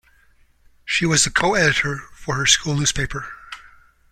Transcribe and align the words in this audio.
She 0.83 1.05
was 1.05 1.25
the 1.25 1.29
co-editor 1.29 1.99
for 2.15 2.33
her 2.33 2.47
school 2.47 2.73
newspaper. 2.75 3.27